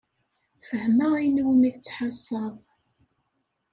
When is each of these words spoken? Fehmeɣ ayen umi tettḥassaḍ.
Fehmeɣ 0.67 1.11
ayen 1.17 1.43
umi 1.51 1.69
tettḥassaḍ. 1.75 2.55